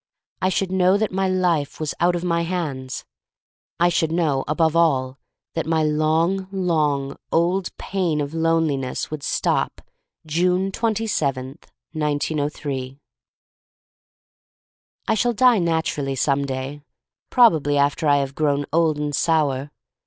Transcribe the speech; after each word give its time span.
I 0.41 0.49
should 0.49 0.71
know 0.71 0.97
that 0.97 1.11
my 1.11 1.29
life 1.29 1.79
was 1.79 1.93
out 1.99 2.15
of 2.15 2.23
my 2.23 2.41
hands. 2.41 3.05
I 3.79 3.89
should 3.89 4.11
know, 4.11 4.43
above 4.47 4.75
all, 4.75 5.19
that 5.53 5.67
my 5.67 5.83
long, 5.83 6.47
long, 6.51 7.09
old, 7.11 7.19
old 7.31 7.77
pain 7.77 8.19
of 8.19 8.33
loneliness 8.33 9.11
would 9.11 9.21
stop, 9.21 9.79
June 10.25 10.71
twenty 10.71 11.05
seventh, 11.05 11.71
1903. 11.91 12.97
I 15.07 15.13
shall 15.13 15.33
die 15.33 15.59
naturally 15.59 16.15
some 16.15 16.45
day— 16.45 16.81
prob 17.29 17.53
ably 17.53 17.77
after 17.77 18.07
I 18.07 18.15
have 18.17 18.33
grown 18.33 18.65
old 18.73 18.97
and 18.97 19.15
sour. 19.15 19.69